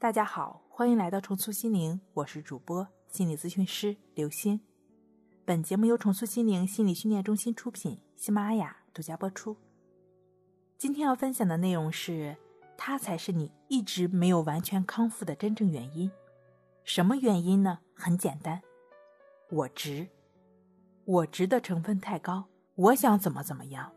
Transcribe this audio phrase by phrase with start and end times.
[0.00, 4.60] 大家好，欢迎来到重塑心灵，我是主播心理咨询师刘星。
[5.44, 9.56] 本节目由重塑心灵心理训练中心出品，喜马拉雅独家播出。
[10.78, 12.36] 今天要分享的内容是：
[12.76, 16.08] 它才是你一直没有完全康复的真正原因。
[16.84, 17.80] 什么原因呢？
[17.92, 18.62] 很简单，
[19.50, 20.06] 我执，
[21.06, 22.44] 我执的成分太高。
[22.76, 23.90] 我想怎么怎么样，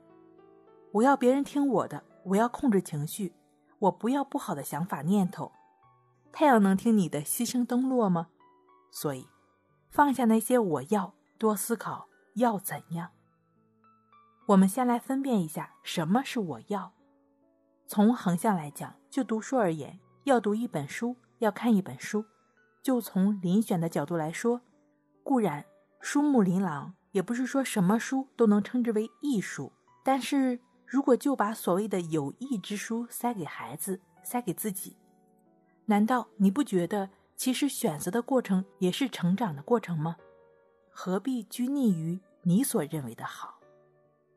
[0.93, 3.36] 我要别人听我的，我要控制情绪，
[3.77, 5.52] 我不要不好的想法念头。
[6.31, 8.29] 太阳能听你的牺牲灯落吗？
[8.89, 9.27] 所以，
[9.89, 13.09] 放下那些我要，多思考要怎样。
[14.47, 16.93] 我们先来分辨一下什么是我要。
[17.87, 22.25] 从横向来讲，就读书而言，要读一本书，要看一本书。
[22.82, 24.61] 就从遴选的角度来说，
[25.23, 25.65] 固然
[25.99, 29.71] 书目琳琅，也不是说什么书都能称之为艺术。
[30.04, 34.97] 但是如果就把所谓的有益之书塞给孩子，塞给自己。
[35.91, 40.16] 难道你不觉得，其实选择的过程也是成长的过程吗？
[40.89, 43.59] 何必拘泥于你所认为的好？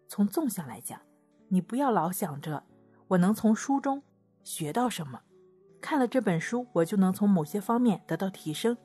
[0.09, 1.01] 从纵向来讲，
[1.47, 2.65] 你不要老想着
[3.07, 4.03] 我能从书中
[4.43, 5.21] 学到什么，
[5.81, 8.77] 看了这本书我就能从某些方面得到提升，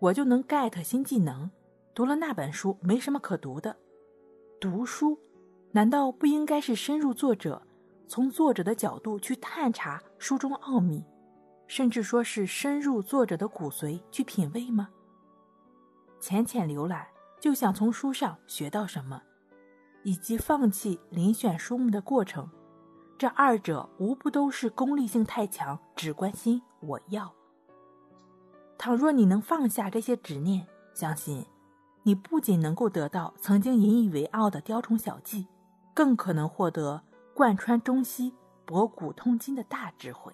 [0.00, 1.48] 我就能 get 新技能。
[1.94, 3.76] 读了那本书没什么可读的。
[4.60, 5.16] 读书，
[5.70, 7.62] 难道不应该是深入作者，
[8.08, 11.04] 从作者的角度去探查书中奥秘？
[11.68, 14.88] 甚至说是深入作者的骨髓去品味吗？
[16.18, 17.06] 浅浅浏览
[17.38, 19.22] 就想从书上学到什么，
[20.02, 22.50] 以及放弃遴选书目的过程，
[23.16, 27.32] 这二者无不都是功利性太强，只关心我要。
[28.76, 31.44] 倘若你能放下这些执念，相信
[32.02, 35.46] 你不仅能够得到曾经引以为傲的雕虫小技，
[35.92, 37.02] 更可能获得
[37.34, 40.32] 贯穿中西、博古通今的大智慧。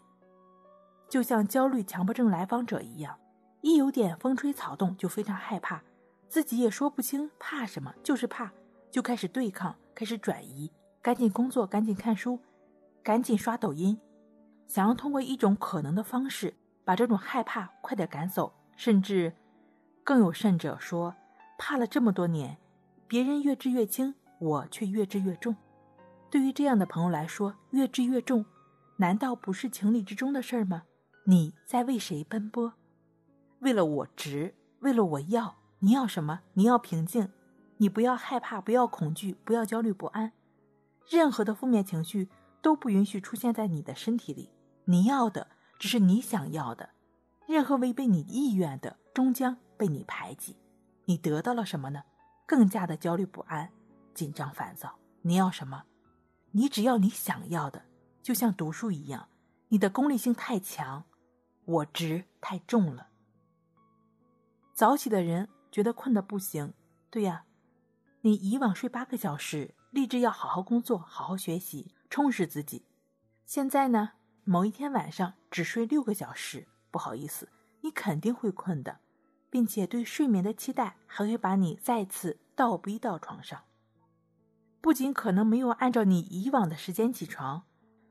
[1.14, 3.16] 就像焦虑强迫症来访者一样，
[3.60, 5.80] 一有点风吹草动就非常害怕，
[6.28, 8.50] 自己也说不清怕什么，就是怕，
[8.90, 10.68] 就开始对抗，开始转移，
[11.00, 12.40] 赶紧工作，赶紧看书，
[13.00, 13.96] 赶紧刷抖音，
[14.66, 16.52] 想要通过一种可能的方式
[16.84, 19.32] 把这种害怕快点赶走，甚至
[20.02, 21.14] 更有甚者说，
[21.56, 22.58] 怕了这么多年，
[23.06, 25.54] 别人越治越轻，我却越治越重。
[26.28, 28.44] 对于这样的朋友来说，越治越重，
[28.96, 30.82] 难道不是情理之中的事儿吗？
[31.26, 32.74] 你在为谁奔波？
[33.60, 35.56] 为了我值，为了我要。
[35.78, 36.40] 你要什么？
[36.52, 37.30] 你要平静，
[37.78, 40.32] 你不要害怕，不要恐惧，不要焦虑不安。
[41.08, 42.28] 任何的负面情绪
[42.60, 44.50] 都不允许出现在你的身体里。
[44.84, 45.46] 你要的
[45.78, 46.90] 只是你想要的，
[47.46, 50.56] 任何违背你意愿的，终将被你排挤。
[51.06, 52.02] 你得到了什么呢？
[52.44, 53.70] 更加的焦虑不安、
[54.12, 54.94] 紧张烦躁。
[55.22, 55.84] 你要什么？
[56.50, 57.82] 你只要你想要的，
[58.22, 59.28] 就像读书一样，
[59.68, 61.04] 你的功利性太强。
[61.64, 63.08] 我执太重了。
[64.72, 66.74] 早起的人觉得困得不行，
[67.10, 67.44] 对呀，
[68.22, 72.84] 你以往睡八个小时，立志要好好工作、好好学习、充实自己。
[73.46, 74.12] 现在呢，
[74.44, 77.48] 某一天晚上只睡六个小时，不好意思，
[77.82, 78.98] 你肯定会困的，
[79.48, 83.62] 并且对睡眠的期待还会把你再次倒逼到床上。
[84.80, 87.62] 不仅可能没有按照你以往的时间起床，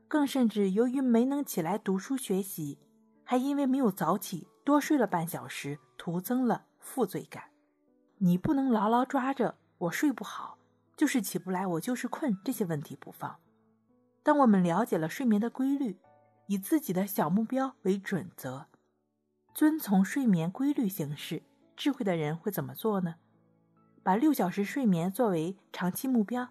[0.08, 2.78] 更甚至由于没能起来读书学习。
[3.24, 7.44] 还因为没有早起，多睡了半小时，徒增了负罪感。
[8.18, 10.58] 你不能牢牢抓着我睡不好，
[10.96, 13.38] 就是起不来，我就是困这些问题不放。
[14.22, 15.98] 当我们了解了睡眠的规律，
[16.46, 18.66] 以自己的小目标为准则，
[19.54, 21.42] 遵从睡眠规律行事，
[21.74, 23.16] 智慧的人会怎么做呢？
[24.02, 26.48] 把六小时睡眠作为长期目标，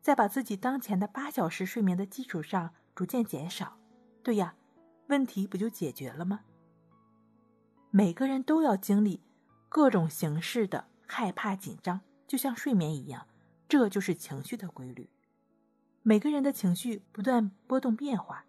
[0.00, 3.76] 再把自己当前的八小时睡眠的基础上逐渐减少。
[4.22, 4.54] 对呀。
[5.08, 6.40] 问题不就解决了吗？
[7.90, 9.22] 每个人都要经历
[9.68, 13.26] 各种形式的害怕、紧张，就像睡眠一样，
[13.68, 15.08] 这就是情绪的规律。
[16.02, 18.44] 每个人的情绪不断波动变化，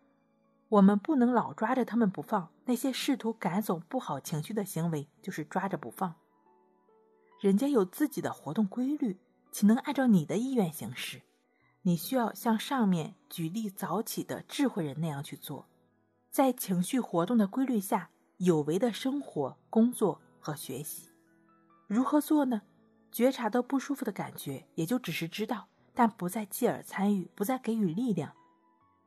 [0.67, 2.51] 我们不能老抓着他们不放。
[2.65, 6.13] 那些试图赶走不好情绪的行为，就是抓着不放。
[7.39, 9.17] 人家有自己的活动规律，
[9.51, 11.21] 岂能按照你的意愿行事？
[11.83, 15.65] 你需要像上面举例早起的智慧人那样去做。
[16.29, 21.09] 在情绪活动的规律下，有为的生活、工作和学习，
[21.87, 22.61] 如何做呢？
[23.11, 28.33] 觉察到不舒服的感觉，也就只是知道，但不再继而参与，不再给予力量。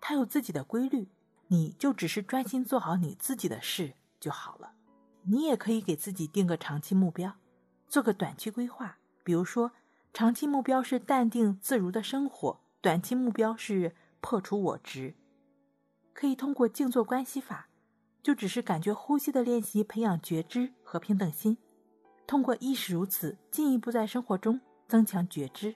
[0.01, 1.07] 它有自己的规律，
[1.47, 4.73] 你就只是专心做好你自己的事就好了。
[5.23, 7.35] 你也可以给自己定个长期目标，
[7.89, 8.99] 做个短期规划。
[9.23, 9.71] 比如说，
[10.13, 15.15] 长期目标是淡定自如的生活，短期目标是破除我执。
[16.13, 17.69] 可以通过静坐关系法，
[18.23, 21.57] 就只是感觉呼吸的练习，培养觉知和平等心。
[22.27, 25.75] 通过意识如此，进一步在生活中增强觉知，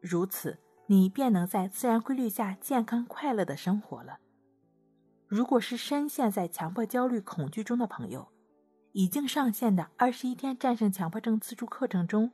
[0.00, 4.18] 如此你便能在自然规律下健康快乐的生活了。
[5.26, 8.28] 如果是深陷在强迫焦虑恐惧中的朋友，
[8.92, 12.32] 已经上线的二十一天战胜强迫症自助课程中，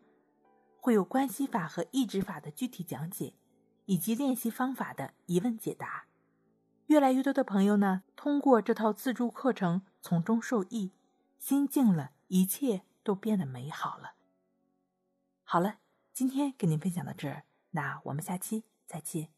[0.81, 3.35] 会有关系法和意志法的具体讲解，
[3.87, 6.07] 以及练习方法的疑问解答。
[6.87, 10.93] 越来越多的朋友呢，通过这套自助课程从中受益，
[11.39, 14.13] 心静了，一切都变得美好了。
[15.45, 15.79] 好了，
[16.13, 19.29] 今天跟您分享到这儿，那我们下期再见。